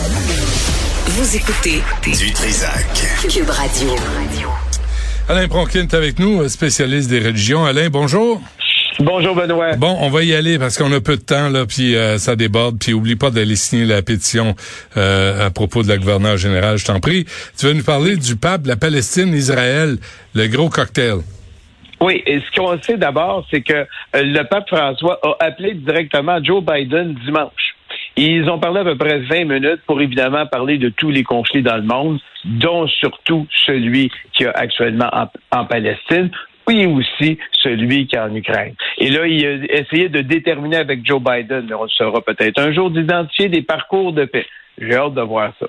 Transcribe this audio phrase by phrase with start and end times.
[0.00, 2.86] Vous écoutez Du Trisac.
[3.28, 3.88] Cube Radio.
[5.28, 7.64] Alain Pronkin est avec nous, spécialiste des religions.
[7.64, 8.40] Alain, bonjour.
[9.00, 9.74] Bonjour Benoît.
[9.76, 12.36] Bon, on va y aller parce qu'on a peu de temps là, puis euh, ça
[12.36, 12.78] déborde.
[12.78, 14.54] Puis oublie pas d'aller signer la pétition
[14.96, 16.78] euh, à propos de la gouverneure générale.
[16.78, 17.24] Je t'en prie.
[17.58, 19.96] Tu vas nous parler du pape, la Palestine, Israël,
[20.34, 21.18] le gros cocktail.
[22.00, 26.42] Oui, et ce qu'on sait d'abord, c'est que euh, le pape François a appelé directement
[26.42, 27.67] Joe Biden dimanche.
[28.20, 31.62] Ils ont parlé à peu près 20 minutes pour évidemment parler de tous les conflits
[31.62, 35.08] dans le monde, dont surtout celui qui a actuellement
[35.52, 36.28] en, Palestine,
[36.66, 38.74] oui aussi celui qui est en Ukraine.
[38.98, 42.60] Et là, il a essayé de déterminer avec Joe Biden, mais on le saura peut-être
[42.60, 44.46] un jour, d'identifier des parcours de paix.
[44.78, 45.66] J'ai hâte de voir ça.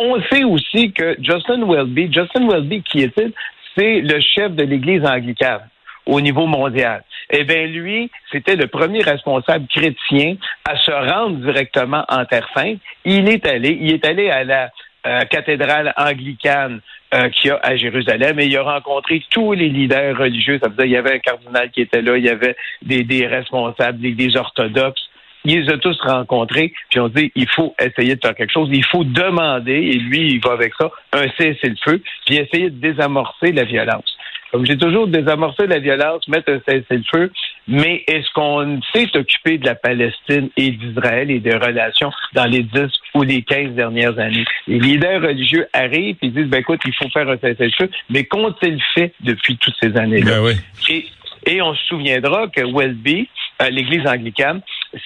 [0.00, 3.32] On sait aussi que Justin Welby, Justin Welby, qui est-il?
[3.76, 5.68] C'est le chef de l'Église anglicane
[6.08, 7.04] au niveau mondial.
[7.30, 12.80] Eh bien, lui, c'était le premier responsable chrétien à se rendre directement en Terre Sainte.
[13.04, 14.70] Il est allé, il est allé à la
[15.06, 16.80] euh, cathédrale anglicane
[17.14, 20.58] euh, qu'il y a à Jérusalem et il a rencontré tous les leaders religieux.
[20.62, 23.04] Ça veut dire il y avait un cardinal qui était là, il y avait des,
[23.04, 25.08] des responsables, des, des orthodoxes.
[25.44, 28.68] Il les a tous rencontrés, puis on dit il faut essayer de faire quelque chose,
[28.72, 33.52] il faut demander, et lui, il va avec ça, un cessez-le-feu, puis essayer de désamorcer
[33.52, 34.16] la violence.
[34.50, 37.30] Comme j'ai toujours désamorcé la violence, mettre un cessez-le-feu,
[37.66, 42.62] mais est-ce qu'on s'est occupé de la Palestine et d'Israël et des relations dans les
[42.62, 44.44] 10 ou les 15 dernières années?
[44.66, 48.82] Les leaders religieux arrivent et disent, ben écoute, il faut faire un cessez-le-feu, mais qu'ont-ils
[48.94, 50.40] fait depuis toutes ces années-là?
[50.40, 50.52] Ben oui.
[50.88, 51.06] Et,
[51.46, 53.28] et on se souviendra que Welby,
[53.60, 54.62] euh, l'Église anglicane,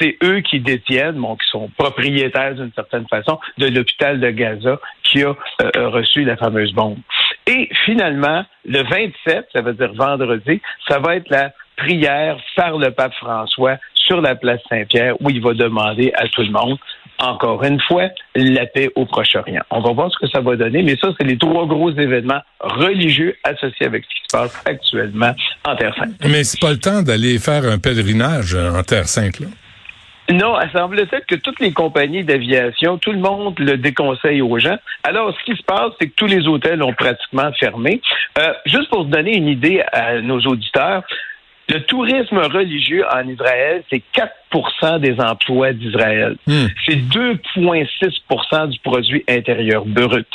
[0.00, 4.80] c'est eux qui détiennent, bon, qui sont propriétaires d'une certaine façon de l'hôpital de Gaza
[5.02, 6.98] qui a euh, reçu la fameuse bombe.
[7.46, 12.90] Et finalement, le 27, ça veut dire vendredi, ça va être la prière par le
[12.90, 16.78] pape François sur la place Saint-Pierre où il va demander à tout le monde,
[17.18, 19.62] encore une fois, la paix au Proche-Orient.
[19.70, 22.40] On va voir ce que ça va donner, mais ça, c'est les trois gros événements
[22.60, 25.34] religieux associés avec ce qui se passe actuellement
[25.64, 26.14] en Terre Sainte.
[26.22, 29.48] Mais c'est pas le temps d'aller faire un pèlerinage en Terre Sainte, là.
[30.30, 34.76] Non, il semble-t-il que toutes les compagnies d'aviation, tout le monde le déconseille aux gens.
[35.04, 38.00] Alors, ce qui se passe, c'est que tous les hôtels ont pratiquement fermé.
[38.38, 41.04] Euh, juste pour donner une idée à nos auditeurs,
[41.68, 46.36] le tourisme religieux en Israël, c'est 4 des emplois d'Israël.
[46.46, 46.66] Hmm.
[46.86, 50.28] C'est 2,6% du produit intérieur brut.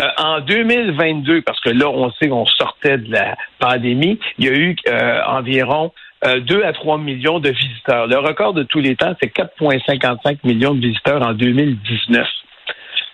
[0.00, 4.48] Euh, en 2022, parce que là, on sait qu'on sortait de la pandémie, il y
[4.48, 5.92] a eu euh, environ
[6.24, 8.06] euh, 2 à 3 millions de visiteurs.
[8.06, 12.26] Le record de tous les temps, c'est 4,55 millions de visiteurs en 2019.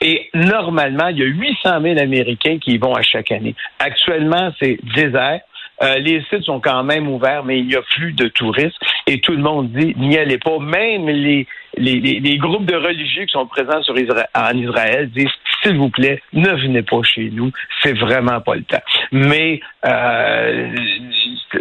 [0.03, 3.55] Et normalement, il y a 800 000 Américains qui y vont à chaque année.
[3.79, 5.41] Actuellement, c'est désert.
[5.83, 8.79] Euh, les sites sont quand même ouverts, mais il n'y a plus de touristes.
[9.07, 10.59] Et tout le monde dit, n'y allez pas.
[10.59, 11.47] Même les,
[11.77, 15.29] les, les, les groupes de religieux qui sont présents sur Isra- en Israël disent,
[15.63, 17.51] s'il vous plaît, ne venez pas chez nous.
[17.83, 18.83] C'est vraiment pas le temps.
[19.13, 20.75] Mais euh,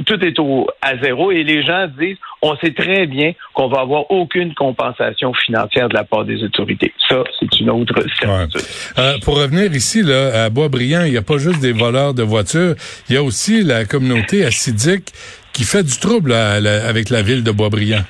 [0.06, 3.82] tout est au, à zéro et les gens disent, on sait très bien qu'on va
[3.82, 6.94] avoir aucune compensation financière de la part des autorités.
[7.08, 8.62] Ça, c'est une autre certitude.
[8.98, 12.24] Euh, pour revenir ici, là, à Boisbriand, il n'y a pas juste des voleurs de
[12.24, 12.76] voitures,
[13.10, 15.10] il y a aussi la communauté assidique
[15.54, 18.02] qui fait du trouble la- avec la ville de Boisbriand.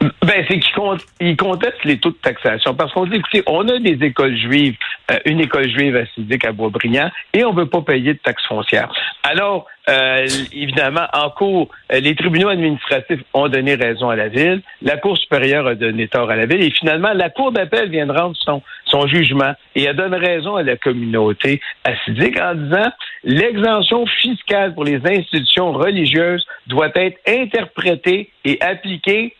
[0.00, 2.74] Ben, c'est qu'ils con- ils contestent les taux de taxation.
[2.74, 4.76] Parce qu'on dit, écoutez, on a des écoles juives,
[5.10, 8.44] euh, une école juive assidique à Boisbriand, et on ne veut pas payer de taxes
[8.46, 8.92] foncières.
[9.22, 14.62] Alors, euh, évidemment, en cours, euh, les tribunaux administratifs ont donné raison à la ville,
[14.82, 18.06] la Cour supérieure a donné tort à la ville, et finalement, la Cour d'appel vient
[18.06, 18.62] de rendre son,
[19.08, 22.90] jugement et elle donne raison à la communauté assidique en disant
[23.24, 29.34] l'exemption fiscale pour les institutions religieuses doit être interprétée et appliquée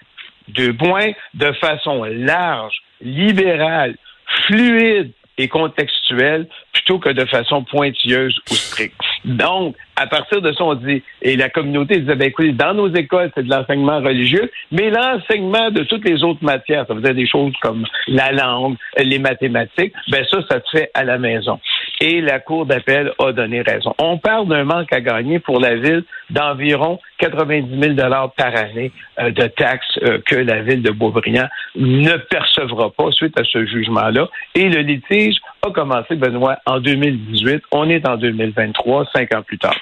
[0.49, 3.97] deux points, de façon large, libérale,
[4.43, 9.06] fluide et contextuelle, plutôt que de façon pointilleuse ou stricte.
[9.27, 12.89] Donc, à partir de ça, on dit, et la communauté disait, ben écoutez, dans nos
[12.95, 17.27] écoles, c'est de l'enseignement religieux, mais l'enseignement de toutes les autres matières, ça dire des
[17.27, 21.59] choses comme la langue, les mathématiques, ben ça, ça se fait à la maison.
[22.01, 23.95] Et la Cour d'appel a donné raison.
[23.99, 27.95] On parle d'un manque à gagner pour la ville d'environ 90 000
[28.37, 33.39] par année euh, de taxes euh, que la ville de Beaubriand ne percevra pas suite
[33.39, 34.29] à ce jugement-là.
[34.55, 37.63] Et le litige a commencé, Benoît, en 2018.
[37.73, 39.77] On est en 2023, cinq ans plus tard.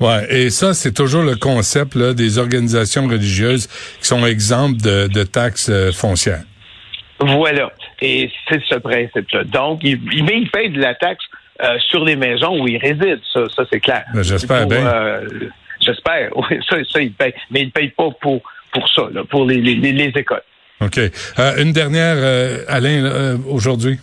[0.00, 3.66] Ouais, et ça, c'est toujours le concept là, des organisations religieuses
[4.00, 6.42] qui sont exemptes de, de taxes euh, foncières.
[7.20, 7.72] Voilà.
[8.00, 9.44] Et c'est ce principe-là.
[9.44, 11.24] Donc, il, mais il paye de la taxe
[11.62, 13.20] euh, sur les maisons où il réside.
[13.32, 14.04] Ça, ça c'est clair.
[14.14, 14.86] Ben, J'espère bien.
[14.86, 15.28] euh,
[15.80, 16.30] J'espère.
[16.36, 17.34] Oui, ça, ça, il paye.
[17.50, 18.40] Mais il paye pas pour,
[18.72, 20.42] pour ça, là, pour les, les, les écoles.
[20.80, 20.98] OK.
[20.98, 21.10] Euh,
[21.62, 22.16] une dernière,
[22.68, 23.98] Alain, aujourd'hui.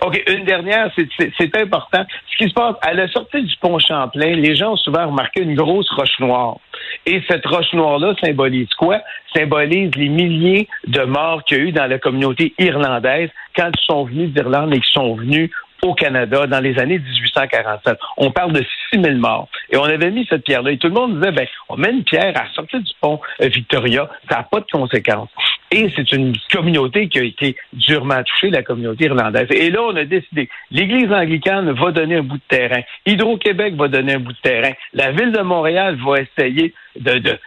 [0.00, 2.04] OK, une dernière, c'est important.
[2.30, 5.42] Ce qui se passe, à la sortie du pont Champlain, les gens ont souvent remarqué
[5.42, 6.58] une grosse roche noire.
[7.04, 9.00] Et cette roche noire-là symbolise quoi?
[9.34, 13.84] Symbolise les milliers de morts qu'il y a eu dans la communauté irlandaise quand ils
[13.86, 15.50] sont venus d'Irlande et qu'ils sont venus
[15.82, 17.98] au Canada dans les années 1847.
[18.16, 19.48] On parle de 6 000 morts.
[19.70, 20.72] Et on avait mis cette pierre-là.
[20.72, 23.20] Et tout le monde disait, ben, on met une pierre à la sortie du pont
[23.42, 24.08] euh, Victoria.
[24.30, 25.28] Ça n'a pas de conséquences.
[25.70, 29.48] Et c'est une communauté qui a été durement touchée, la communauté irlandaise.
[29.50, 32.80] Et là, on a décidé, l'Église anglicane va donner un bout de terrain.
[33.04, 34.72] Hydro-Québec va donner un bout de terrain.
[34.94, 36.72] La Ville de Montréal va essayer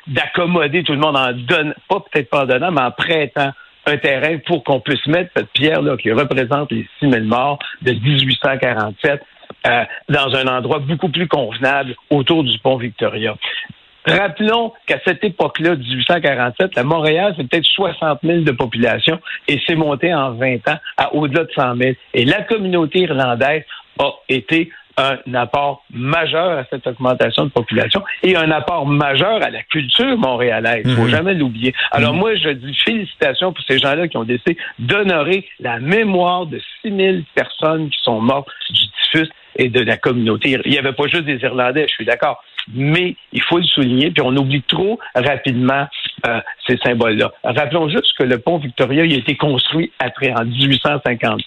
[0.07, 3.51] d'accommoder tout le monde en donnant, pas peut-être pas en donnant, mais en prêtant
[3.85, 7.91] un terrain pour qu'on puisse mettre cette pierre-là qui représente les 6 000 morts de
[7.93, 9.21] 1847
[9.67, 13.35] euh, dans un endroit beaucoup plus convenable autour du pont Victoria.
[14.05, 19.75] Rappelons qu'à cette époque-là, 1847, la Montréal, c'est peut-être 60 000 de population et c'est
[19.75, 21.91] monté en 20 ans à au-delà de 100 000.
[22.15, 23.63] Et la communauté irlandaise
[23.99, 29.49] a été un apport majeur à cette augmentation de population et un apport majeur à
[29.49, 30.83] la culture montréalaise.
[30.85, 31.09] Il faut mhm.
[31.09, 31.73] jamais l'oublier.
[31.91, 32.19] Alors mhm.
[32.19, 37.23] moi, je dis félicitations pour ces gens-là qui ont décidé d'honorer la mémoire de 6000
[37.35, 40.57] personnes qui sont mortes du typhus et de la communauté.
[40.65, 42.41] Il n'y avait pas juste des Irlandais, je suis d'accord
[42.73, 45.87] mais il faut le souligner, puis on oublie trop rapidement
[46.27, 47.31] euh, ces symboles-là.
[47.43, 51.41] Rappelons juste que le pont Victoria il a été construit après, en 1850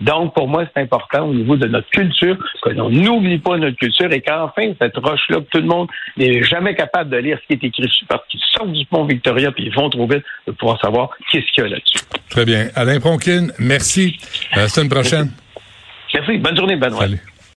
[0.00, 3.76] Donc, pour moi, c'est important au niveau de notre culture, que l'on n'oublie pas notre
[3.76, 7.64] culture et qu'enfin, cette roche-là, tout le monde n'est jamais capable de lire ce qui
[7.64, 10.52] est écrit dessus parce qu'ils sortent du pont Victoria puis ils vont trop vite de
[10.52, 11.98] pouvoir savoir qu'est-ce qu'il y a là-dessus.
[12.30, 12.68] Très bien.
[12.74, 14.18] Alain Pronkin, merci.
[14.52, 15.30] À la semaine prochaine.
[16.14, 16.38] Merci.
[16.38, 17.00] Bonne journée, Benoît.
[17.00, 17.33] Salut.